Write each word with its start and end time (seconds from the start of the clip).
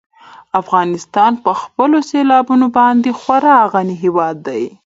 افغانستان 0.61 1.31
په 1.43 1.51
خپلو 1.61 1.97
سیلابونو 2.09 2.67
باندې 2.77 3.09
خورا 3.19 3.57
غني 3.73 3.95
هېواد 4.03 4.35
دی. 4.47 4.63